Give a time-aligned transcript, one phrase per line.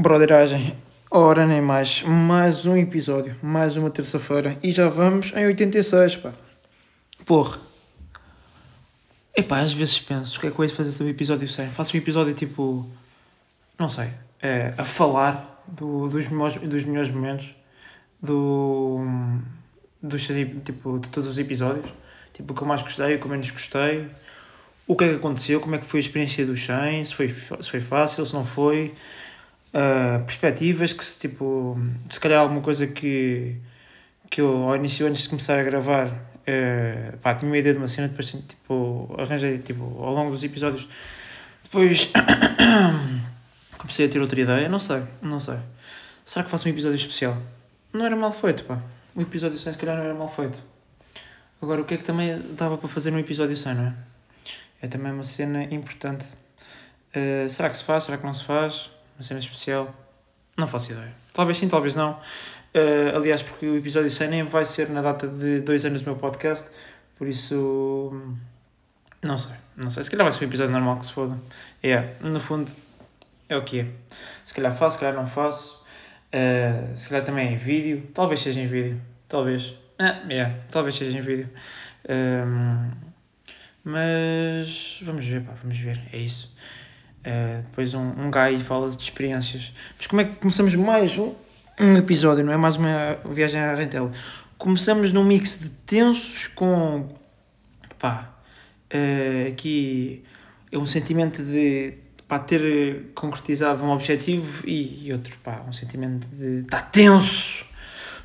[0.00, 0.76] Broderagem,
[1.10, 6.32] ora nem mais, mais um episódio, mais uma terça-feira e já vamos em 86, pá.
[7.26, 7.58] Porra.
[9.36, 11.70] Epá, às vezes penso, o que é que eu de fazer o episódio 100?
[11.70, 12.88] Faço um episódio tipo,
[13.76, 17.48] não sei, é, a falar do, dos, melhores, dos melhores momentos
[18.22, 19.00] do,
[20.00, 20.24] dos,
[20.64, 21.92] tipo, de todos os episódios.
[22.32, 24.08] Tipo, o que eu mais gostei, o que eu menos gostei,
[24.86, 27.34] o que é que aconteceu, como é que foi a experiência do 100, se foi,
[27.60, 28.94] se foi fácil, se não foi
[29.74, 31.78] uh, perspectivas que se tipo
[32.10, 33.56] se calhar alguma coisa que
[34.30, 37.78] que eu ao início antes de começar a gravar uh, pá, tinha uma ideia de
[37.78, 40.86] uma cena depois tipo arranjei tipo ao longo dos episódios
[41.62, 42.10] depois
[43.78, 45.58] comecei a ter outra ideia não sei não sei.
[46.24, 47.38] Será que faço um episódio especial?
[47.92, 48.78] Não era mal feito pá.
[49.14, 50.58] O episódio 100 se calhar não era mal feito.
[51.60, 53.94] Agora o que é que também dava para fazer no episódio 100 não é?
[54.82, 56.24] É também uma cena importante.
[57.16, 58.04] Uh, será que se faz?
[58.04, 59.92] Será que não se faz uma cena especial?
[60.56, 61.12] Não faço ideia.
[61.34, 62.12] Talvez sim, talvez não.
[62.12, 66.04] Uh, aliás, porque o episódio 100 nem vai ser na data de dois anos do
[66.04, 66.68] meu podcast,
[67.16, 68.12] por isso.
[69.20, 70.04] Não sei, não sei.
[70.04, 71.36] Se calhar vai ser um episódio normal que se foda.
[71.82, 72.70] É, yeah, no fundo,
[73.48, 73.86] é o que é.
[74.44, 75.84] Se calhar faço, se calhar não faço.
[76.28, 78.08] Uh, se calhar também é em vídeo.
[78.14, 79.00] Talvez seja em vídeo.
[79.28, 79.74] Talvez.
[79.98, 81.50] Ah, yeah, talvez seja em vídeo.
[82.08, 82.90] Um,
[83.82, 86.00] mas vamos ver, pá, vamos ver.
[86.12, 86.54] É isso.
[87.20, 89.72] Uh, depois um, um gajo fala de experiências.
[89.96, 91.34] Mas como é que começamos mais um,
[91.80, 94.12] um episódio, não é mais uma viagem à Rentela?
[94.56, 97.08] Começamos num mix de tensos com.
[97.98, 98.34] pá.
[98.92, 100.24] Uh, aqui
[100.72, 101.94] é um sentimento de
[102.28, 107.64] pá, ter concretizado um objetivo e, e outro, pá, um sentimento de tá tenso.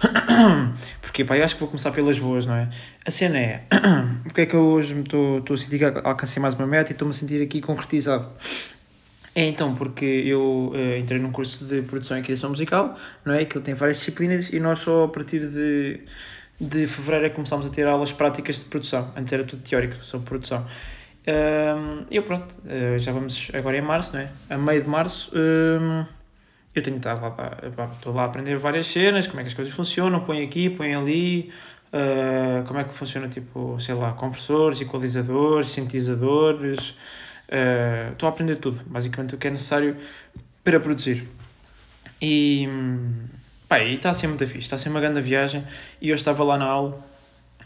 [1.01, 2.69] Porque, pá, eu acho que vou começar pelas boas, não é?
[3.05, 3.63] A cena é,
[4.23, 7.13] porque é que eu hoje estou a sentir que alcancei mais uma meta e estou-me
[7.13, 8.29] a sentir aqui concretizado?
[9.35, 13.45] É então porque eu uh, entrei num curso de produção e criação musical, não é?
[13.45, 16.01] Que ele tem várias disciplinas e nós só a partir de,
[16.61, 19.11] de fevereiro é que começámos a ter aulas práticas de produção.
[19.17, 20.65] Antes era tudo teórico sobre produção.
[22.11, 24.29] E eu pronto, uh, já vamos agora em março, não é?
[24.49, 25.31] A meio de março
[26.75, 29.73] eu tenho estado lá, estou lá a aprender várias cenas, como é que as coisas
[29.73, 31.51] funcionam, põe aqui, põe ali,
[31.93, 36.95] uh, como é que funciona tipo, sei lá, compressores, equalizadores, sintetizadores
[37.47, 39.97] eh, estou uh, a aprender tudo, basicamente o que é necessário
[40.63, 41.27] para produzir.
[42.21, 42.67] E
[43.93, 45.63] está a ser muito fixe, está a ser uma grande viagem.
[46.01, 47.03] E eu estava lá na aula,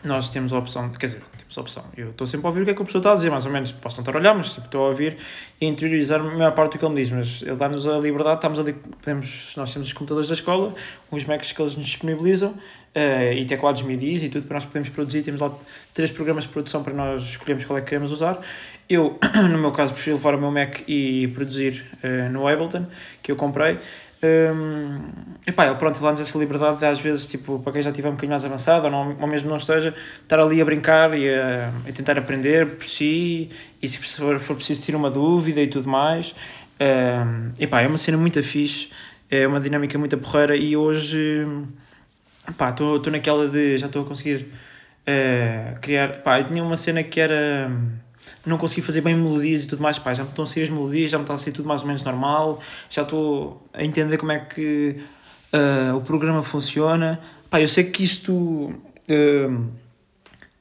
[0.03, 1.85] nós temos a opção, quer dizer, temos a opção.
[1.95, 3.45] Eu estou sempre a ouvir o que é que a pessoa está a dizer, mais
[3.45, 3.71] ou menos.
[3.71, 5.17] Posso não estar a olhar, mas tipo, estou a ouvir
[5.59, 7.11] e interiorizar a maior parte do que ele me diz.
[7.11, 10.73] Mas ele dá-nos a liberdade, estamos ali, podemos, nós temos os computadores da escola,
[11.11, 12.53] os Macs que eles nos disponibilizam.
[12.97, 15.21] Uh, e teclados MIDI e tudo para nós podermos produzir.
[15.21, 15.51] Temos lá
[15.93, 18.39] três programas de produção para nós escolhermos qual é que queremos usar.
[18.89, 19.19] Eu,
[19.51, 22.87] no meu caso, prefiro levar o meu Mac e produzir uh, no Ableton,
[23.21, 23.77] que eu comprei.
[24.23, 24.99] Um,
[25.45, 28.09] e pá, ele pronto, dá-nos essa liberdade de, às vezes, tipo, para quem já estiver
[28.09, 29.93] um bocadinho mais avançado ou, não, ou mesmo não esteja,
[30.23, 34.55] estar ali a brincar e a, a tentar aprender por si e se for, for
[34.55, 36.33] preciso tirar uma dúvida e tudo mais.
[36.79, 38.89] Um, e pá, é uma cena muito fixe,
[39.29, 41.45] é uma dinâmica muito porreira e hoje,
[42.55, 44.51] pá, estou naquela de, já estou a conseguir
[45.07, 47.71] uh, criar, pá, eu tinha uma cena que era
[48.45, 50.69] não consegui fazer bem melodias e tudo mais, pá, já me estão a sair as
[50.69, 54.17] melodias, já me está a sair tudo mais ou menos normal, já estou a entender
[54.17, 55.01] como é que
[55.53, 57.19] uh, o programa funciona.
[57.49, 59.67] Pá, eu sei que isto, uh,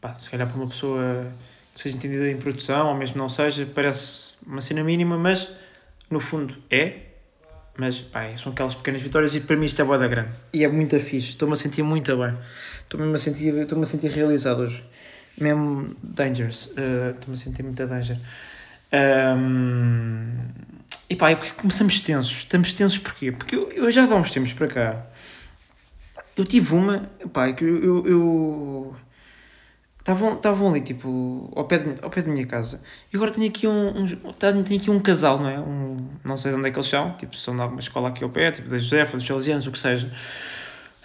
[0.00, 1.28] pá, se calhar para uma pessoa
[1.74, 5.54] que seja entendida em produção, ou mesmo não seja, parece uma cena mínima, mas
[6.10, 7.00] no fundo é.
[7.78, 10.30] Mas pá, são aquelas pequenas vitórias e para mim isto é boa da grande.
[10.52, 12.34] E é muito fixe, estou-me a sentir muito bem.
[12.82, 14.82] Estou-me a sentir, estou-me a sentir realizado hoje
[15.38, 16.66] mesmo Dangers.
[16.68, 18.18] Uh, Estou-me a sentir muita danger.
[18.92, 20.38] Um,
[21.08, 22.38] e pá, porque começamos tensos.
[22.38, 23.30] Estamos tensos porquê?
[23.32, 25.06] Porque eu, eu já há uns tempos para cá.
[26.36, 27.08] Eu tive uma.
[27.32, 28.96] Pá, que eu, eu
[30.08, 32.80] Estavam, ali, tipo, ao pé, de, ao pé da minha casa.
[33.12, 35.58] E agora tenho aqui um, um, tenho aqui um casal, não é?
[35.58, 37.12] Um, não sei de onde é que eles são.
[37.14, 39.78] Tipo, são de alguma escola aqui ao pé, tipo, da Josefa, dos Salesianos, o que
[39.78, 40.08] seja.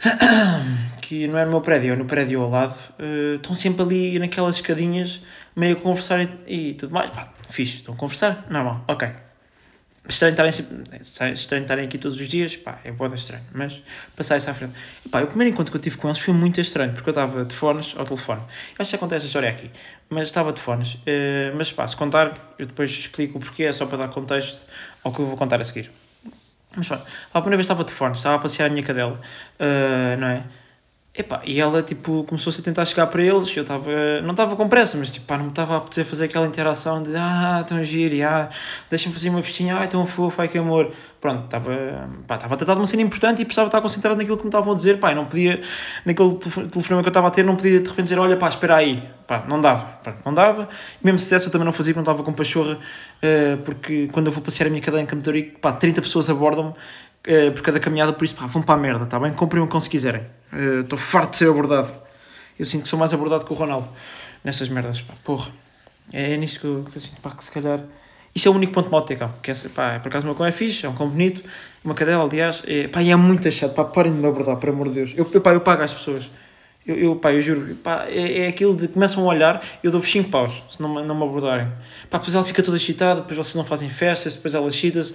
[1.02, 4.20] que não é no meu prédio, é no prédio ao lado, uh, estão sempre ali
[4.20, 5.22] naquelas escadinhas,
[5.56, 7.10] meio a conversar e, e tudo mais.
[7.10, 8.46] Pá, fixe, estão a conversar?
[8.50, 9.31] Normal, ok.
[10.10, 10.34] Estranho
[11.36, 13.82] estarem, aqui todos os dias, pá, é boa estranho, mas
[14.16, 14.74] passar isso à frente.
[15.06, 17.12] E, pá, o primeiro encontro que eu tive com eles foi muito estranho, porque eu
[17.12, 18.42] estava de fones ao telefone.
[18.42, 19.70] Eu acho que já contei essa história aqui,
[20.10, 20.96] mas estava de fones.
[20.96, 24.62] Uh, mas pá, se contar, eu depois explico o porquê, é só para dar contexto
[25.04, 25.92] ao que eu vou contar a seguir.
[26.76, 29.22] Mas pronto, a primeira vez estava de fone, estava a passear a minha cadela,
[29.60, 30.44] uh, não é?
[31.14, 34.70] Epá, e ela, tipo, começou-se a tentar chegar para eles, eu estava, não estava com
[34.70, 37.84] pressa, mas, tipo, pá, não me estava a poder fazer aquela interação de, ah, tão
[37.84, 38.50] giro, ah,
[38.90, 40.94] deixa-me fazer uma festinha, ah, tão fofo, ai que amor.
[41.20, 41.70] Pronto, estava,
[42.26, 44.50] pá, estava a tratar de uma cena importante e precisava estar concentrado naquilo que me
[44.50, 45.62] estavam a dizer, pá, não podia,
[46.06, 48.78] naquele telefonema que eu estava a ter, não podia de repente dizer, olha, pá, espera
[48.78, 50.70] aí, pá, não dava, pá, não dava.
[51.02, 54.28] E mesmo se desse eu também não fazia, não estava com pachorra, uh, porque quando
[54.28, 57.82] eu vou passear a minha cadeia em Campetorico, pá, 30 pessoas abordam-me, uh, por cada
[57.82, 59.34] caminhada, por isso, pá, vão para a merda, tá bem?
[59.34, 60.41] Comprem o que se quiserem.
[60.82, 61.94] Estou uh, farto de ser abordado.
[62.60, 63.88] Eu sinto que sou mais abordado que o Ronaldo
[64.44, 65.52] nessas merdas, pá, porra.
[66.12, 67.80] É, é que eu, que eu sinto, pá, que se calhar.
[68.34, 69.34] Isto é o único ponto mau de cão.
[69.42, 71.42] Que é, pá, por acaso o meu cão é fixe, é um cão bonito,
[71.84, 72.62] uma cadela, aliás.
[72.68, 75.14] É, pá, é muito chato, pá, parem de me abordar, por amor de Deus.
[75.16, 76.30] Eu, eu, pá, eu pago às pessoas.
[76.86, 80.12] Eu, eu, pá, eu juro, pá, é, é aquilo de começam a olhar, eu dou-vos
[80.12, 81.68] 5 paus, se não, não me abordarem.
[82.10, 85.14] Pá, depois ela fica toda excitada, depois vocês não fazem festas, depois ela excita-se.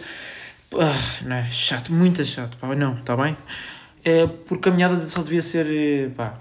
[0.74, 1.50] Ah, não é?
[1.50, 3.36] Chato, muito chato, pá, não, está bem?
[4.06, 6.34] É, por caminhada só devia ser, eh, pá,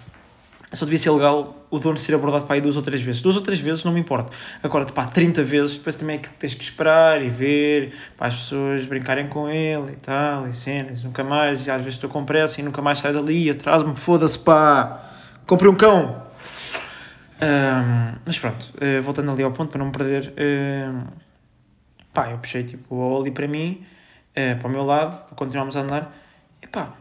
[0.71, 3.23] só devia ser legal o dono ser abordado para aí duas ou três vezes.
[3.23, 4.31] Duas ou três vezes não me importa.
[4.61, 8.35] Agora, pá, 30 vezes, depois também é que tens que esperar e ver, para as
[8.35, 12.23] pessoas brincarem com ele e tal, e cenas, nunca mais, e às vezes estou com
[12.23, 15.03] pressa e nunca mais saio dali, atraso-me, foda-se, pá,
[15.47, 16.23] comprei um cão.
[17.41, 20.33] Um, mas pronto, uh, voltando ali ao ponto, para não me perder,
[22.13, 23.83] pá, eu puxei tipo o ali para mim,
[24.61, 26.15] para o meu lado, para continuarmos a andar,
[26.61, 26.93] e pá,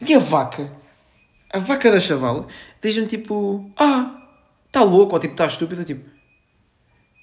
[0.00, 0.70] e a vaca?
[1.52, 2.46] A vaca da chavala
[2.82, 4.28] diz-me tipo, ah,
[4.66, 6.14] está louco, ou tipo, está estúpido, tipo.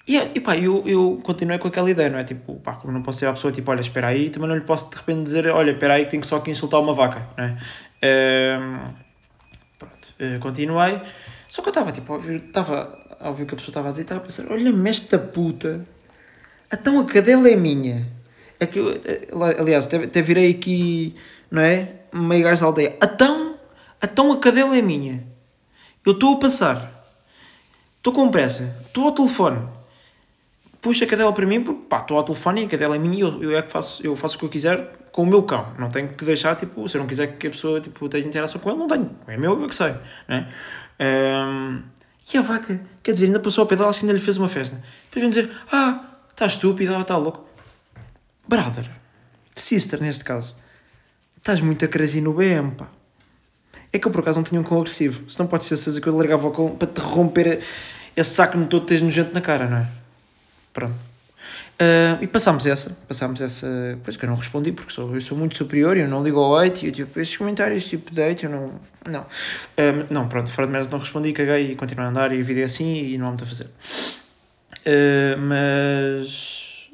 [0.08, 2.24] E, e pá, eu, eu continuei com aquela ideia, não é?
[2.24, 4.62] Tipo, pá, como não posso ser a pessoa, tipo, olha, espera aí, também não lhe
[4.62, 7.58] posso de repente dizer, olha, espera aí, tenho só que insultar uma vaca, não é?
[8.04, 8.94] Um,
[9.78, 11.02] pronto, uh, continuei.
[11.50, 14.04] Só que eu estava, tipo, estava a ouvir o que a pessoa estava a dizer,
[14.04, 15.86] estava a pensar, olha-me esta puta,
[16.74, 18.08] então a cadela é minha.
[18.60, 19.28] É que eh,
[19.60, 21.16] aliás, até, até virei aqui,
[21.50, 22.01] não é?
[22.14, 22.98] Meio gajo da aldeia.
[23.02, 23.56] Então,
[24.02, 25.26] então a cadela é minha.
[26.06, 27.06] Eu estou a passar.
[27.98, 28.76] Estou com pressa.
[28.88, 29.68] Estou ao telefone.
[30.82, 33.18] Puxa a cadela para mim porque pá, estou ao telefone e a cadela é minha
[33.18, 35.44] e eu, eu é que faço, eu faço o que eu quiser com o meu
[35.44, 35.74] cão.
[35.78, 38.60] Não tenho que deixar, tipo, se eu não quiser que a pessoa tipo, tenha interação
[38.60, 39.12] com ele, não tenho.
[39.28, 39.94] É meu, eu que sei.
[40.28, 40.52] Né?
[41.00, 41.82] Um,
[42.34, 44.48] e a vaca, quer dizer, ainda passou ao pedal, acho que ainda lhe fez uma
[44.48, 44.82] festa.
[45.06, 47.46] Depois vem dizer, ah, está estúpido, está louco.
[48.48, 48.90] Brother,
[49.56, 50.56] sister neste caso,
[51.42, 52.88] Estás muito a crazy no BM, pá.
[53.92, 55.28] É que eu por acaso não tinha um cão agressivo.
[55.28, 57.62] Se não pode ser certeza que eu largava o cão para te romper
[58.16, 59.88] esse saco no todo tens nojento na cara, não é?
[60.72, 60.94] Pronto.
[61.82, 63.68] Uh, e passámos essa, passámos essa,
[64.04, 66.56] pois que eu não respondi porque sou, eu sou muito superior, eu não ligo ao
[66.56, 68.74] hate, e eu tipo, esses comentários tipo de hate, eu não,
[69.04, 72.40] não, uh, não, pronto, fora de merda não respondi, caguei e continuei a andar e
[72.40, 73.66] a vida é assim e não há muito a fazer.
[74.86, 76.92] Uh, mas,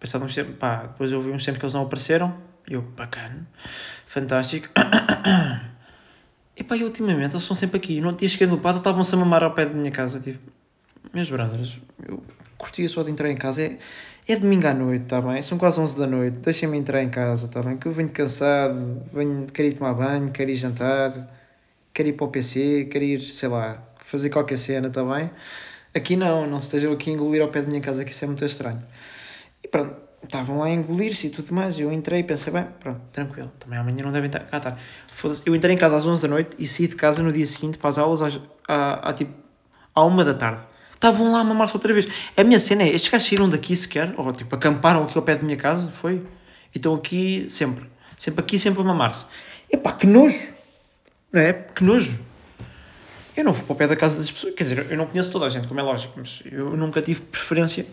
[0.00, 2.34] passado uns tempos, pá, depois vi uns tempos que eles não apareceram,
[2.68, 3.46] eu, bacana,
[4.06, 4.68] fantástico.
[6.54, 8.00] E pá, e ultimamente eles estão sempre aqui.
[8.00, 10.20] No dia cheguei no pado, estavam-se a mamar ao pé da minha casa.
[10.20, 10.38] Tipo,
[11.12, 12.22] meus brothers, eu
[12.58, 13.62] curtia só de entrar em casa.
[13.62, 13.78] É,
[14.28, 15.40] é domingo à noite, tá bem?
[15.40, 16.38] São quase 11 da noite.
[16.38, 17.76] Deixem-me entrar em casa, tá bem?
[17.78, 21.28] Que eu venho cansado, venho, quero ir tomar banho, quero ir jantar,
[21.92, 25.30] quero ir para o PC, quero ir, sei lá, fazer qualquer cena, tá bem?
[25.94, 28.24] Aqui não, não se estejam aqui a engolir ao pé da minha casa, que isso
[28.24, 28.82] é muito estranho.
[29.64, 31.78] E pronto, estavam lá a engolir-se e tudo mais.
[31.78, 34.78] Eu entrei e pensei, bem, pronto, tranquilo, também amanhã não devem estar cá estar.
[35.44, 37.78] Eu entrei em casa às 11 da noite e saí de casa no dia seguinte
[37.78, 39.32] para as aulas às, à, à, tipo,
[39.94, 40.60] à uma da tarde.
[40.94, 42.08] Estavam lá a mamar-se outra vez.
[42.36, 45.34] A minha cena é, estes gajos saíram daqui sequer, ou tipo, acamparam aqui ao pé
[45.34, 46.22] da minha casa, foi?
[46.74, 47.90] E estão aqui sempre.
[48.18, 49.26] Sempre aqui, sempre a mamar-se.
[49.70, 50.52] Epá, que nojo!
[51.32, 51.52] Não é?
[51.52, 52.16] Que nojo!
[53.36, 54.54] Eu não vou para o pé da casa das pessoas.
[54.54, 57.20] Quer dizer, eu não conheço toda a gente, como é lógico, mas eu nunca tive
[57.20, 57.86] preferência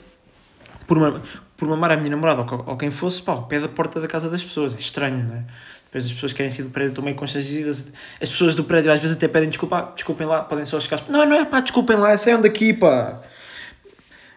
[0.85, 1.23] por, uma,
[1.59, 4.29] por mamar a minha namorada ou, ou quem fosse, pá, pé da porta da casa
[4.29, 4.73] das pessoas.
[4.73, 5.43] É estranho, não é?
[5.85, 7.91] Depois as pessoas querem sair do prédio, estão meio constrangidas.
[8.21, 11.03] As pessoas do prédio às vezes até pedem desculpa, desculpem lá, podem só chegar.
[11.09, 13.21] Não, não é pá, desculpem lá, saiam daqui, pá.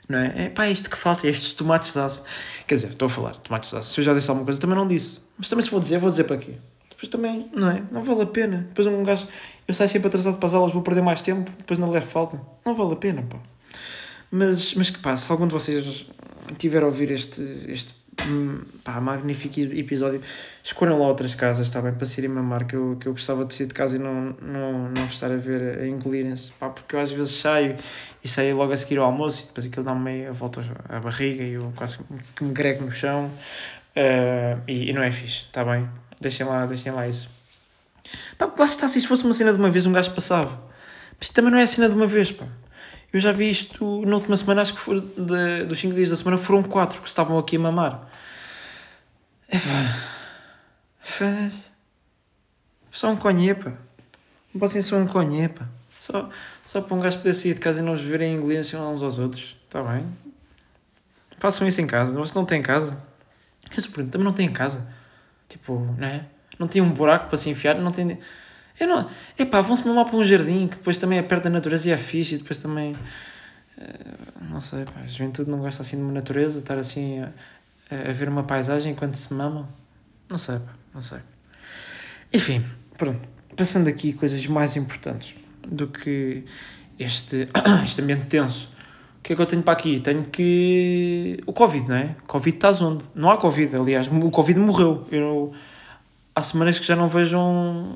[0.09, 0.47] Não é?
[0.47, 2.25] É pá, isto que falta, estes tomates de aço.
[2.67, 3.93] Quer dizer, estou a falar, tomates de aço.
[3.93, 5.21] Se eu já disse alguma coisa, também não disse.
[5.39, 6.55] Mas também se vou dizer, vou dizer para quê?
[6.89, 7.83] Depois também, não é?
[7.91, 8.67] Não vale a pena.
[8.69, 9.29] Depois um gajo,
[9.69, 12.41] eu saio sempre atrasado para as aulas, vou perder mais tempo, depois não levo falta.
[12.65, 13.39] Não vale a pena, pá.
[14.31, 16.07] Mas, mas que pá, se algum de vocês
[16.55, 17.95] tiver a ouvir este, este
[18.85, 20.21] pá, magnífico episódio,
[20.63, 21.93] escolham lá outras casas, está bem?
[21.93, 24.37] Para se irem mamar, que eu, que eu gostava de sair de casa e não,
[24.41, 27.77] não, não estar a ver, a engolirem-se, pá, porque eu às vezes saio
[28.23, 31.43] e saio logo a seguir ao almoço e depois aquilo dá-me meia volta à barriga
[31.43, 31.99] e eu quase
[32.37, 35.89] que me grego no chão uh, e, e não é fixe, está bem?
[36.21, 37.29] Deixem lá, deixem lá isso.
[38.39, 40.71] Pá, lá está, se isto fosse uma cena de uma vez, um gajo passava.
[41.19, 42.47] Mas também não é a cena de uma vez, pá.
[43.13, 46.17] Eu já vi isto na última semana, acho que foi de, dos 5 dias da
[46.17, 48.09] semana foram 4 que estavam aqui a mamar.
[49.49, 50.03] É pá.
[51.01, 51.73] Faz.
[52.91, 53.77] Só um conhepa.
[54.59, 55.67] Passem só um conhé, pá.
[56.01, 56.29] Só,
[56.67, 59.19] só para um gajo poder sair de casa e não os verem engolirem uns aos
[59.19, 59.57] outros.
[59.65, 60.07] Está bem?
[61.39, 62.13] Façam isso em casa.
[62.13, 62.97] Vocês não têm casa?
[63.75, 64.87] Eu se pergunto, também não têm casa.
[65.49, 66.25] Tipo, não é?
[66.59, 68.19] Não tem um buraco para se enfiar, não tem.
[68.79, 69.11] Eu não.
[69.39, 71.99] Epá, vão-se lá para um jardim que depois também é perto da natureza e é
[71.99, 72.93] fixe e depois também.
[73.79, 77.31] Uh, não sei, pá, a juventude não gosta assim de uma natureza, estar assim a,
[78.11, 79.69] a ver uma paisagem enquanto se mamam.
[80.29, 81.19] Não sei, pá, não sei.
[82.33, 82.65] Enfim,
[82.97, 83.21] pronto.
[83.57, 85.35] Passando aqui coisas mais importantes
[85.67, 86.45] do que
[86.99, 87.49] este,
[87.85, 88.73] este ambiente tenso.
[89.19, 90.01] O que é que eu tenho para aqui?
[90.01, 91.41] Tenho que.
[91.47, 92.17] O Covid, não é?
[92.27, 93.05] Covid está onde?
[93.15, 94.09] Não há Covid, aliás.
[94.09, 95.07] O Covid morreu.
[95.13, 95.53] Eu...
[96.35, 97.95] Há semanas que já não vejo um,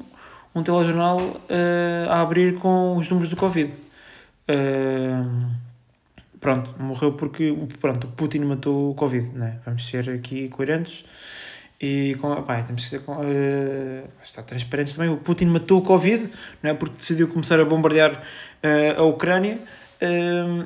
[0.57, 3.71] um telejornal uh, a abrir com os números do Covid.
[4.49, 5.51] Uh,
[6.41, 9.59] pronto, morreu porque pronto, Putin matou o Covid, não é?
[9.67, 11.05] Vamos ser aqui coerentes
[11.79, 15.13] e com, pá, temos que ser com, uh, está transparentes também.
[15.13, 16.33] O Putin matou o Covid,
[16.63, 16.75] não é?
[16.75, 19.59] Porque decidiu começar a bombardear uh, a Ucrânia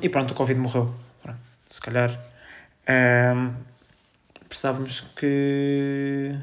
[0.01, 0.93] e pronto, o Covid morreu.
[1.21, 2.17] Pronto, se calhar
[4.49, 6.35] precisávamos que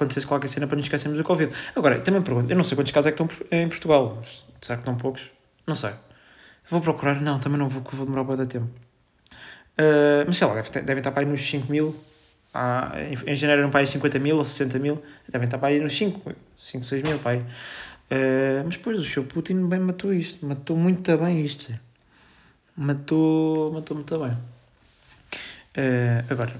[0.00, 1.52] acontecesse qualquer cena para nos esquecermos do Covid.
[1.76, 4.76] Agora, também pergunto, eu não sei quantos casos é que estão em Portugal, mas será
[4.76, 5.22] que estão poucos?
[5.66, 5.92] Não sei.
[6.70, 8.68] Vou procurar, não, também não vou, vou demorar bom tempo.
[10.26, 11.96] mas sei lá, devem deve estar para aí nos 5 mil
[12.52, 15.68] Há, em, em janeiro eram para aí 50 mil ou 60 mil, devem estar para
[15.68, 17.38] aí nos 5, 5, 6 mil, aí.
[17.38, 21.72] Uh, mas depois o seu Putin bem matou isto, matou muito bem isto.
[22.76, 24.32] Matou, matou muito bem.
[25.76, 26.52] Uh, agora,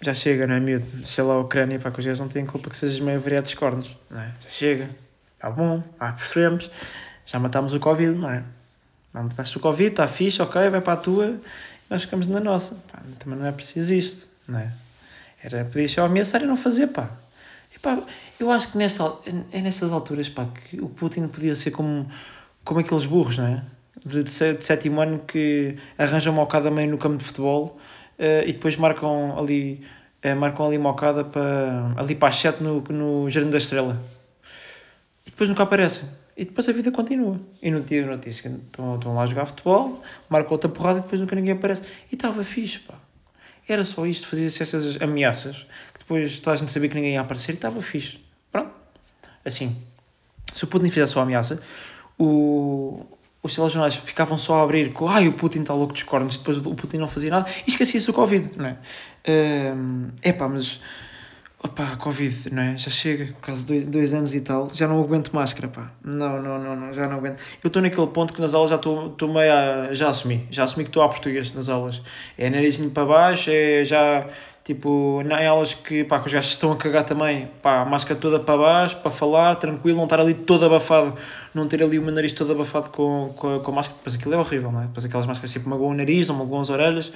[0.00, 1.06] já chega, não é miúdo?
[1.06, 3.44] Sei lá, a Ucrânia, para que os gajos não têm culpa que sejas meio variado
[3.44, 4.32] dos cornos, não é?
[4.44, 4.90] Já chega,
[5.34, 6.70] está bom, ah, preferimos,
[7.26, 8.42] já matámos o Covid, não é?
[9.12, 11.40] Não mataste o Covid, está fixe, ok, vai para a tua,
[11.90, 12.76] nós ficamos na nossa.
[12.92, 14.72] Pá, também não é preciso isto, não é?
[15.42, 17.10] Era, podia só ameaçar e não fazer, pá.
[17.74, 17.98] E, pá
[18.38, 19.12] eu acho que nesta,
[19.50, 22.08] é nessas alturas, pá, que o Putin podia ser como,
[22.64, 23.62] como aqueles burros, não é?
[24.04, 27.80] De, de, sétimo ano que arranjam uma ocada meio no campo de futebol
[28.18, 29.84] e depois marcam ali,
[30.24, 34.00] uh, marcam ali uma ocada para, ali para as sete no, no Jardim da Estrela.
[35.26, 36.08] E depois nunca aparecem.
[36.36, 37.40] E depois a vida continua.
[37.60, 41.20] E no dia notícia estão, estão lá a jogar futebol, marcam outra porrada e depois
[41.20, 41.82] nunca ninguém aparece.
[42.10, 42.94] E estava fixe, pá.
[43.68, 47.20] Era só isto, fazia-se estas ameaças, que depois toda a gente sabia que ninguém ia
[47.20, 48.18] aparecer e estava fixe.
[48.50, 48.70] Pronto.
[49.44, 49.76] Assim,
[50.54, 51.62] se o Putin fizesse só ameaça,
[52.18, 53.04] o,
[53.42, 56.58] os telejornais ficavam só a abrir com ai, o Putin está louco dos cornos, depois
[56.58, 58.76] o Putin não fazia nada e esquecia-se do Covid, não é?
[60.22, 60.80] É pá, mas
[61.62, 62.76] opá, Covid, não é?
[62.76, 65.90] Já chega, quase dois, dois anos e tal, já não aguento máscara, pá.
[66.04, 67.40] Não, não, não, não já não aguento.
[67.62, 69.94] Eu estou naquele ponto que nas aulas já estou meio a.
[69.94, 72.00] Já assumi, já assumi que estou a português nas aulas.
[72.36, 74.26] É narizinho para baixo, é já.
[74.68, 78.38] Tipo, em aulas que, pá, que os gajos estão a cagar também, pá, máscara toda
[78.38, 81.16] para baixo, para falar, tranquilo, não estar ali todo abafado,
[81.54, 84.34] não ter ali o meu nariz todo abafado com, com, com a máscara, depois aquilo
[84.34, 84.84] é horrível, não é?
[84.84, 87.10] Depois aquelas máscaras tipo magoam o nariz, ou magoam as orelhas,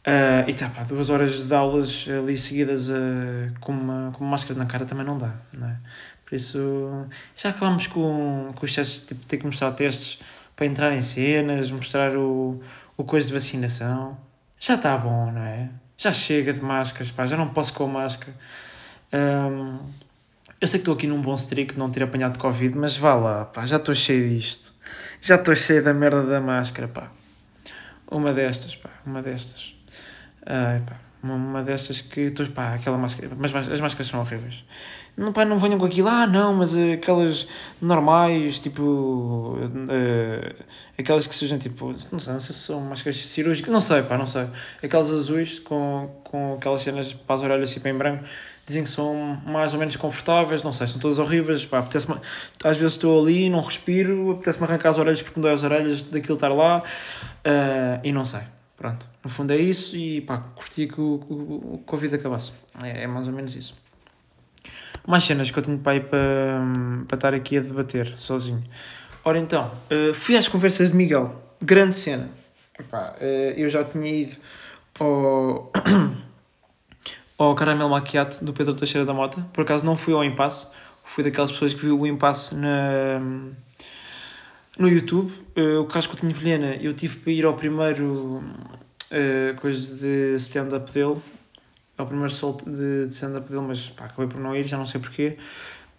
[0.00, 4.30] Uh, e tá, pá, duas horas de aulas ali seguidas uh, com, uma, com uma
[4.30, 5.76] máscara na cara também não dá, não é?
[6.24, 7.06] Por isso,
[7.36, 10.18] já acabamos com, com os testes, tipo, ter que mostrar testes
[10.56, 12.62] para entrar em cenas, mostrar o,
[12.96, 14.16] o coisa de vacinação.
[14.58, 15.68] Já está bom, não é?
[16.00, 18.32] Já chega de máscaras, pá, já não posso com a máscara.
[19.12, 19.80] Um,
[20.58, 23.44] eu sei que estou aqui num bom streak não ter apanhado Covid, mas vá lá,
[23.44, 24.72] pá, já estou cheio disto.
[25.20, 27.10] Já estou cheio da merda da máscara, pá.
[28.10, 29.74] Uma destas, pá, uma destas.
[30.40, 34.64] Uh, pá, uma, destas que tu, pá, aquela máscara, mas as máscaras são horríveis.
[35.16, 37.46] Não, pá, não venham com aquilo, ah, não, mas aquelas
[37.80, 40.64] normais, tipo, uh,
[40.98, 44.16] aquelas que sejam tipo, não sei, não sei se são máscaras cirúrgicas, não sei, pá,
[44.16, 44.46] não sei.
[44.82, 48.24] Aquelas azuis com, com aquelas cenas para as orelhas tipo em branco,
[48.66, 52.06] dizem que são mais ou menos confortáveis, não sei, são todas horríveis, pá, apetece
[52.64, 56.02] às vezes estou ali, não respiro, apetece-me arrancar as orelhas porque me dói as orelhas
[56.02, 58.40] daquilo estar lá, uh, e não sei.
[58.80, 62.52] Pronto, no fundo é isso e pá, curti que o, o, o Covid acabasse.
[62.82, 63.74] É, é mais ou menos isso.
[65.06, 66.62] Mais cenas que eu tenho para ir para,
[67.08, 68.62] para estar aqui a debater sozinho.
[69.24, 71.34] Ora então, uh, fui às conversas de Miguel.
[71.60, 72.28] Grande cena.
[72.78, 74.36] Epá, uh, eu já tinha ido
[74.98, 75.70] ao,
[77.36, 79.46] ao Caramelo Maquiato do Pedro Teixeira da Mota.
[79.52, 80.66] Por acaso não fui ao impasse.
[81.04, 83.20] Fui daquelas pessoas que viu o impasse na,
[84.78, 85.32] no YouTube.
[85.56, 88.42] Uh, o Casco Tinho Vilhena, eu tive para ir ao primeiro
[89.60, 91.16] coisa de stand-up dele,
[92.00, 94.86] ao primeiro sol de, de stand-up dele, mas pá, acabei por não ir, já não
[94.86, 95.36] sei porquê.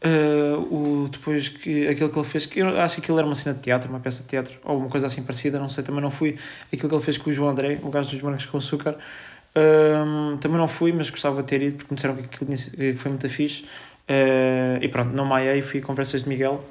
[0.04, 3.36] Uh, o, depois que aquilo que ele fez, que eu acho que aquilo era uma
[3.36, 6.02] cena de teatro, uma peça de teatro, ou uma coisa assim parecida, não sei, também
[6.02, 6.38] não fui.
[6.74, 10.38] Aquilo que ele fez com o João André, o gajo dos Brancos com Açúcar, uh,
[10.38, 13.30] também não fui, mas gostava de ter ido, porque me disseram que aquilo foi muito
[13.30, 13.64] fixe.
[14.10, 16.66] Uh, e pronto, não maiei, fui a conversas de Miguel,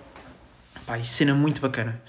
[0.84, 2.00] pá, e cena muito bacana.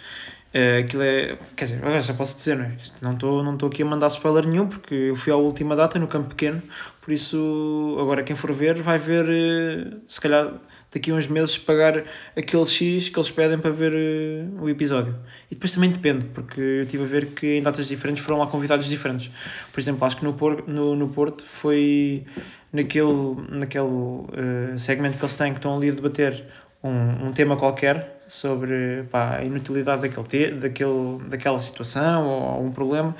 [0.53, 2.75] Uh, aquilo é, quer dizer, agora já posso dizer, não é?
[3.01, 6.07] Não estou não aqui a mandar spoiler nenhum, porque eu fui à última data no
[6.07, 6.61] Campo Pequeno,
[6.99, 10.51] por isso agora quem for ver vai ver, uh, se calhar
[10.93, 12.03] daqui a uns meses pagar
[12.35, 15.15] aquele X que eles pedem para ver uh, o episódio.
[15.49, 18.47] E depois também depende, porque eu estive a ver que em datas diferentes foram lá
[18.47, 19.31] convidados diferentes.
[19.71, 22.25] Por exemplo, acho que no, Por, no, no Porto foi
[22.73, 26.43] naquele, naquele segmento que eles têm que estão ali a debater
[26.83, 32.71] um, um tema qualquer sobre pá, a inutilidade daquele, te, daquele, daquela situação ou algum
[32.71, 33.13] problema,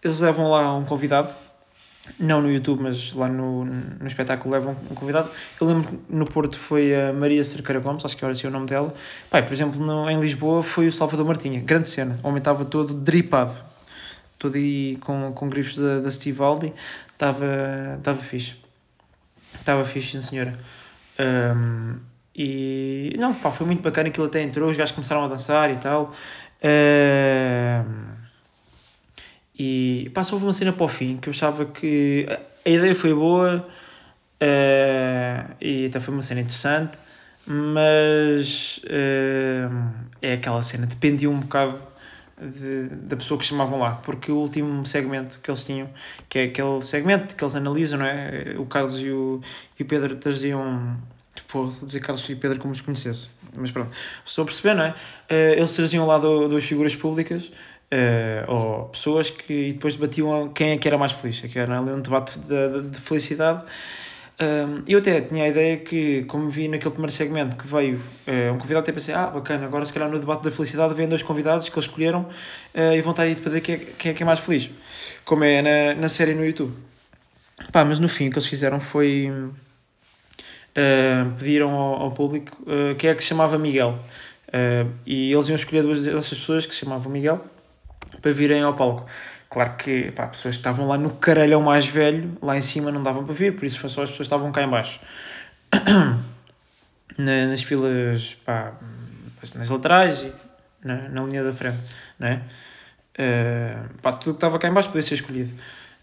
[0.00, 1.30] eles levam lá um convidado
[2.18, 5.28] não no YouTube, mas lá no, no espetáculo levam um convidado.
[5.60, 8.50] Eu lembro que no Porto foi a Maria Cerqueira Gomes, acho que era assim o
[8.50, 8.94] nome dela.
[9.28, 12.18] Pai, por exemplo, no, em Lisboa foi o Salvador Martinha, grande cena.
[12.36, 13.56] Estava todo dripado,
[14.38, 16.72] todo aí com, com grifos da, da Stivaldi,
[17.12, 18.54] estava, fixe.
[19.54, 20.56] Estava fixe, senhora.
[21.18, 25.70] Um, e não, pá, foi muito bacana aquilo até entrou, os gajos começaram a dançar
[25.70, 26.14] e tal.
[26.64, 28.12] Um,
[29.58, 32.26] e houve uma cena para o fim que eu achava que
[32.64, 33.66] a ideia foi boa
[34.42, 36.98] uh, e até foi uma cena interessante,
[37.46, 41.78] mas uh, é aquela cena, dependia um bocado
[42.40, 45.88] de, da pessoa que chamavam lá, porque o último segmento que eles tinham,
[46.28, 48.54] que é aquele segmento que eles analisam, não é?
[48.58, 49.40] O Carlos e o,
[49.78, 50.96] e o Pedro traziam.
[51.52, 53.90] Vou dizer Carlos e Pedro como os conhecesse, mas pronto,
[54.24, 54.90] estou a perceber, não é?
[55.30, 60.70] Uh, eles traziam lá duas figuras públicas uh, ou pessoas que e depois debatiam quem
[60.70, 63.62] é que era mais feliz, que era ali um debate de, de, de felicidade.
[64.40, 68.00] Um, eu até tinha a ideia que, como vi naquele primeiro segmento que veio
[68.52, 71.22] um convidado, até pensei, ah, bacana, agora se calhar no debate da felicidade vêm dois
[71.22, 72.26] convidados que eles escolheram
[72.74, 74.70] e vão estar aí para ver é, quem é que é mais feliz,
[75.24, 76.74] como é na, na série no YouTube.
[77.70, 79.30] Pá, mas no fim o que eles fizeram foi
[80.76, 82.56] uh, pediram ao, ao público
[82.98, 83.98] quem é que se chamava Miguel.
[85.06, 87.44] e eles iam escolher duas dessas pessoas que se chamavam Miguel
[88.20, 89.06] para virem ao palco.
[89.52, 93.02] Claro que pá, pessoas que estavam lá no caralhão mais velho, lá em cima não
[93.02, 94.98] davam para vir, por isso foi só as pessoas que estavam cá em baixo.
[97.18, 98.72] nas filas, pá,
[99.54, 100.32] nas laterais e
[100.82, 101.78] na, na linha da frente,
[102.18, 102.42] né?
[103.12, 105.52] Uh, pá, tudo que estava cá em baixo podia ser escolhido.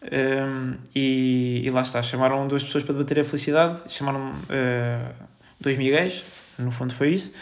[0.01, 5.13] Um, e, e lá está, chamaram duas pessoas para debater a felicidade, chamaram uh,
[5.59, 6.23] dois miguéis,
[6.57, 7.33] no fundo foi isso.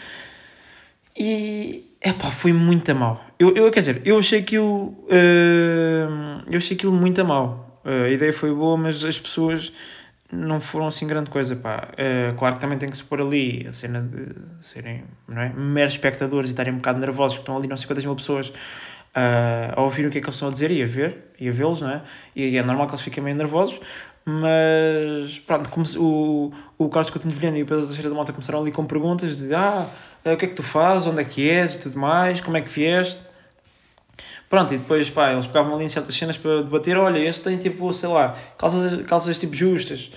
[1.16, 3.24] E é pá, foi muito a mal.
[3.38, 4.94] Eu, eu, quer dizer, eu achei aquilo.
[5.04, 7.80] Uh, eu achei aquilo muito a mal.
[7.84, 9.72] Uh, a ideia foi boa, mas as pessoas
[10.30, 11.88] não foram assim grande coisa, pá.
[11.92, 15.48] Uh, claro que também tem que se pôr ali a cena de serem, não é?
[15.50, 18.52] Meros espectadores e estarem um bocado nervosos, porque estão ali não sei quantas mil pessoas
[19.74, 21.52] a ouvir o que é que eles estão a dizer e a ver, e a
[21.52, 22.02] vê-los, não é?
[22.36, 23.78] E é normal que eles fiquem meio nervosos,
[24.24, 28.60] mas pronto, como o, o Carlos Coutinho Vilhena e o Pedro Teixeira da Mota começaram
[28.60, 29.86] ali com perguntas de ah
[30.24, 32.56] uh, o que é que tu fazes, onde é que és e tudo mais, como
[32.56, 33.20] é que vieste.
[34.48, 37.58] Pronto, e depois, pá, eles pegavam ali em certas cenas para debater, olha, este tem
[37.58, 40.10] tipo, sei lá, calças, calças tipo justas,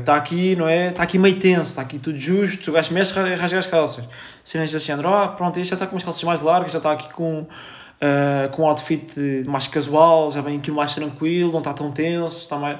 [0.00, 0.90] está uh, aqui, não é?
[0.90, 4.04] Está aqui meio tenso, está aqui tudo justo, o gajo mexe, rasga as calças.
[4.44, 6.92] Cenas desse género, oh, pronto, este já está com umas calças mais largas, já está
[6.92, 7.46] aqui com,
[8.00, 9.14] uh, com um outfit
[9.46, 12.78] mais casual, já vem aqui mais tranquilo, não está tão tenso, está mais...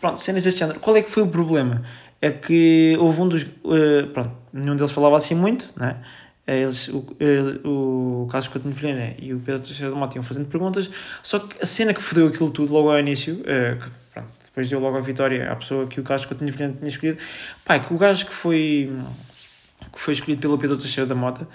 [0.00, 0.78] Pronto, cenas desse género.
[0.80, 1.82] Qual é que foi o problema?
[2.20, 3.42] É que houve um dos...
[3.42, 5.96] Uh, pronto, nenhum deles falava assim muito, né?
[6.46, 7.04] Eles, o,
[7.64, 10.88] o Carlos Coutinho Vilhena e o Pedro Teixeira do Mato iam fazendo perguntas,
[11.20, 14.68] só que a cena que fodeu aquilo tudo logo ao início, uh, que, pronto, depois
[14.68, 17.18] deu logo a vitória à pessoa que o Carlos Coutinho Vilhena tinha escolhido,
[17.64, 18.92] pá, é que o gajo que foi,
[19.92, 21.48] que foi escolhido pelo Pedro Teixeira da Mota,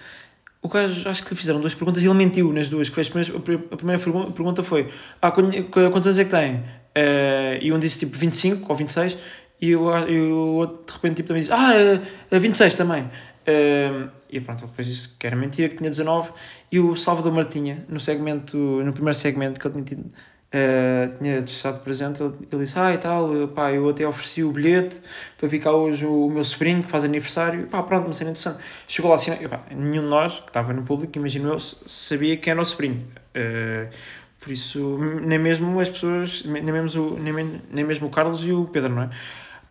[0.62, 2.88] o gajo, acho que lhe fizeram duas perguntas e ele mentiu nas duas.
[2.88, 3.24] Que foi
[3.72, 4.90] a primeira pergunta foi:
[5.22, 6.56] ah, quantos anos é que tem?
[6.56, 9.18] Uh, e um disse tipo 25 ou 26
[9.62, 11.72] e o, e o outro de repente tipo, também diz, ah,
[12.32, 13.04] a 26 também.
[13.04, 16.32] Uh, e pronto, depois disse que era mentira, que tinha 19.
[16.72, 20.10] E o Salvador Martinha, no segmento, no primeiro segmento que ele tinha tido,
[20.54, 25.00] uh, tinha estado presente, ele, disse, ah e tal, pá, eu até ofereci o bilhete
[25.38, 27.68] para cá hoje o, o meu sobrinho que faz aniversário.
[27.68, 28.60] Pá, pronto, uma cena interessante.
[28.88, 32.52] Chegou lá assim, pá, nenhum de nós, que estava no público, imagino eu, sabia quem
[32.52, 33.06] era o sobrinho.
[33.36, 33.90] Uh,
[34.40, 38.66] por isso, nem mesmo as pessoas, nem mesmo, nem, nem mesmo o Carlos e o
[38.66, 39.10] Pedro, não é?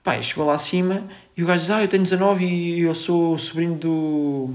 [0.03, 1.03] Pá, chegou lá acima
[1.37, 4.55] e o gajo diz: Ah, eu tenho 19 e eu sou o sobrinho do.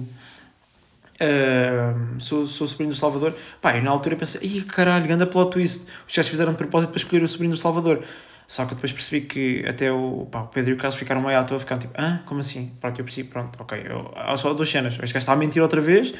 [2.19, 3.33] Sou, sou o sobrinho do Salvador.
[3.61, 5.87] Pá, e na altura eu pensei: Ih, caralho, anda plot twist.
[6.07, 8.03] Os gajos fizeram de propósito para escolher o sobrinho do Salvador.
[8.47, 11.39] Só que depois percebi que até o, pá, o Pedro e o Carlos ficaram meio
[11.39, 12.71] à toa, ficaram tipo: Ah, como assim?
[12.79, 13.81] Pronto, eu percebi, pronto, ok.
[13.85, 16.13] Eu, há só duas cenas: este gajo está a mentir outra vez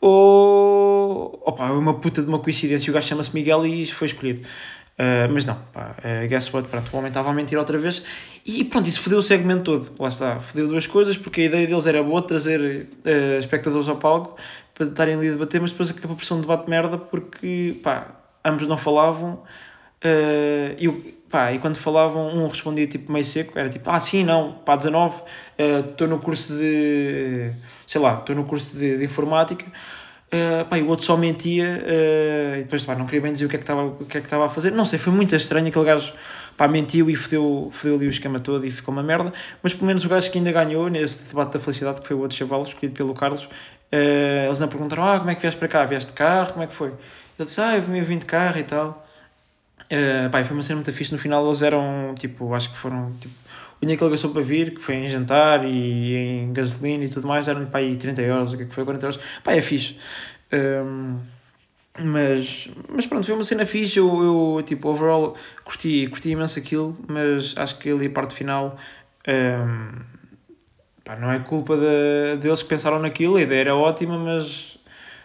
[0.00, 1.42] ou.
[1.44, 2.90] Opa, é uma puta de uma coincidência.
[2.90, 4.40] O gajo chama-se Miguel e foi escolhido.
[4.98, 8.02] Uh, mas não, pá, uh, guess what, pronto, o homem estava a mentir outra vez
[8.48, 9.92] e pronto, isso fodeu o segmento todo.
[9.98, 13.96] Lá está, fodeu duas coisas, porque a ideia deles era boa, trazer uh, espectadores ao
[13.96, 14.38] palco
[14.72, 17.76] para estarem ali a debater, mas depois acabou por ser um debate de merda porque,
[17.82, 18.06] pá,
[18.42, 20.88] ambos não falavam uh, e,
[21.28, 24.76] pá, e quando falavam, um respondia tipo meio seco, era tipo, ah, sim, não, pá,
[24.76, 25.16] 19,
[25.90, 27.50] estou uh, no curso de,
[27.86, 31.84] sei lá, estou no curso de, de informática, uh, pá, e o outro só mentia,
[31.84, 34.34] uh, e depois, pá, não queria bem dizer o que é que estava, é que
[34.34, 36.14] a fazer, não sei, foi muito estranho aquele gajo
[36.58, 39.32] pá, mentiu e fodeu, fodeu ali o esquema todo e ficou uma merda.
[39.62, 42.20] Mas pelo menos o gajo que ainda ganhou nesse debate da felicidade, que foi o
[42.20, 45.68] outro chaval, escolhido pelo Carlos, uh, eles não perguntaram: Ah, como é que vieste para
[45.68, 45.84] cá?
[45.86, 46.52] Vieste de carro?
[46.52, 46.88] Como é que foi?
[46.88, 49.06] Ele disse: Ah, eu vim de carro e tal.
[49.84, 51.12] Uh, pá, foi uma cena muito fixe.
[51.12, 53.34] No final eles eram, tipo, acho que foram, tipo,
[53.80, 57.08] o dinheiro que ele gastou para vir, que foi em jantar e em gasolina e
[57.08, 59.20] tudo mais, eram pá, aí 30 euros, o que é que foi, 40 euros.
[59.44, 59.96] Pá, é fixe.
[60.50, 61.18] Ehm,
[62.00, 63.98] mas, mas pronto, foi uma cena fixe.
[63.98, 68.76] Eu, eu tipo, overall, curti, curti imenso aquilo, mas acho que ali a parte final.
[69.26, 70.18] Um,
[71.04, 74.78] pá, não é culpa de, deles que pensaram naquilo, a ideia era ótima, mas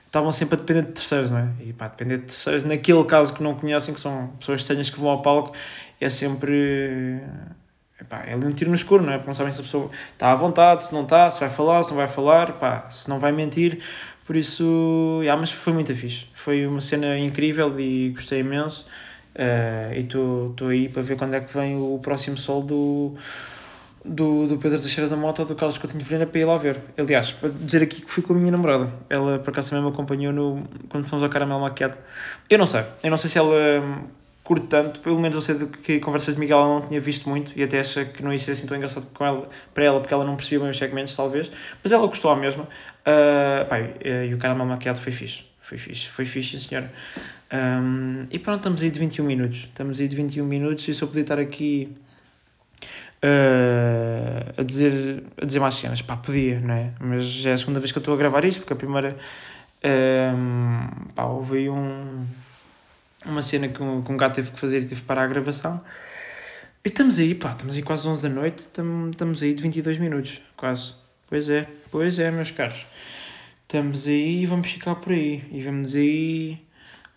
[0.06, 1.50] estavam sempre a depender de terceiros, não é?
[1.62, 5.00] E pá, depender de terceiros, naquele caso que não conhecem, que são pessoas estranhas que
[5.00, 5.56] vão ao palco,
[6.00, 7.22] é sempre.
[8.00, 9.18] Epá, é ali um tiro no escuro, não é?
[9.18, 11.84] Porque não sabem se a pessoa está à vontade, se não está, se vai falar,
[11.84, 13.82] se não vai falar, pá, se não vai mentir.
[14.26, 16.26] Por isso, yeah, mas foi muito fixe.
[16.34, 18.86] Foi uma cena incrível e gostei imenso.
[19.36, 23.16] Uh, e estou aí para ver quando é que vem o próximo sol do,
[24.06, 26.80] do, do Pedro Teixeira da Mota ou do Carlos Coutinho Vilhena para ir lá ver.
[26.98, 28.92] Aliás, para dizer aqui que fui com a minha namorada.
[29.10, 31.98] Ela por acaso também me acompanhou no, quando fomos ao caramelo maquiado.
[32.50, 32.84] Eu não sei.
[33.04, 34.08] Eu não sei se ela hum,
[34.44, 35.00] curte tanto.
[35.00, 37.64] Pelo menos eu sei de que conversas de Miguel ela não tinha visto muito e
[37.64, 40.24] até acha que não ia ser assim tão engraçado com ela, para ela porque ela
[40.24, 41.50] não percebia bem os segmentos, talvez.
[41.84, 42.68] Mas ela gostou à mesma.
[43.06, 45.44] Uh, pá, e o caramelo maquiado foi fixe.
[45.62, 46.90] Foi fixe, foi fixe, senhor.
[47.54, 49.60] Um, e pronto, estamos aí de 21 minutos.
[49.60, 51.96] Estamos aí de 21 minutos e só podia estar aqui
[53.24, 56.02] uh, a, dizer, a dizer mais cenas.
[56.02, 56.92] Pá, podia, não é?
[57.00, 59.18] Mas já é a segunda vez que eu estou a gravar isto, porque a primeira.
[59.86, 62.26] Um, pá, houve um,
[63.26, 65.28] uma cena que um, que um gato teve que fazer e teve que parar a
[65.28, 65.82] gravação.
[66.84, 70.42] E estamos aí, pá, estamos aí quase 11 da noite, estamos aí de 22 minutos,
[70.58, 71.03] quase.
[71.34, 72.86] Pois é, pois é, meus caros.
[73.64, 75.44] Estamos aí e vamos ficar por aí.
[75.52, 76.60] E vamos aí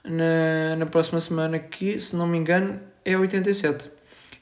[0.02, 3.90] na, na próxima semana que, se não me engano, é 87.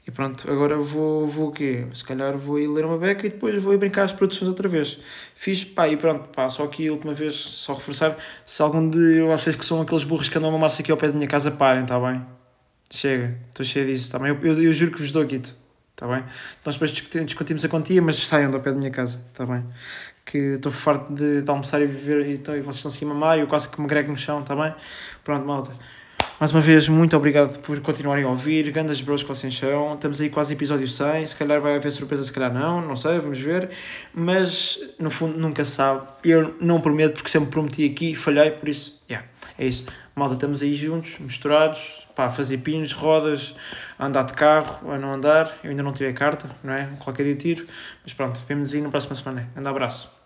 [0.06, 1.88] E pronto, agora vou, vou o quê?
[1.92, 4.68] Se calhar vou ir ler uma beca e depois vou ir brincar as produções outra
[4.68, 5.00] vez.
[5.34, 9.28] Fiz, pá, e pronto, pá, só aqui a última vez, só reforçar, se algum de
[9.32, 11.50] acho que são aqueles burros que andam a mamar-se aqui ao pé da minha casa,
[11.50, 12.24] parem, está bem?
[12.92, 14.28] Chega, estou cheio disso, está bem?
[14.28, 15.42] Eu, eu, eu, juro que vos dou aqui,
[15.94, 16.24] está bem?
[16.64, 19.64] Nós depois discutimos, a quantia, mas saiam do pé da minha casa, está bem?
[20.24, 23.08] que estou farto de, de, almoçar e viver e, então, e vocês estão assim a
[23.08, 24.74] mamar e eu quase que me grego no chão, está bem?
[25.22, 25.70] Pronto, malta.
[26.40, 28.70] Mais uma vez, muito obrigado por continuarem a ouvir.
[28.72, 29.94] Grandes bros que vocês são.
[29.94, 31.28] Estamos aí quase episódio 100.
[31.28, 32.80] Se calhar vai haver surpresa, se calhar não.
[32.80, 33.70] Não sei, vamos ver.
[34.12, 36.06] Mas, no fundo, nunca se sabe.
[36.24, 38.50] Eu não prometo porque sempre prometi aqui e falhei.
[38.50, 39.26] Por isso, yeah,
[39.56, 39.86] é isso.
[40.14, 42.04] Malta, estamos aí juntos, misturados.
[42.14, 43.56] Pá, fazer pinos, rodas,
[43.98, 45.58] andar de carro, a não andar.
[45.64, 46.88] Eu ainda não tirei a carta, não é?
[47.00, 47.66] Qualquer dia tiro.
[48.04, 49.48] Mas pronto, vemos aí na próxima semana.
[49.56, 50.23] Um abraço.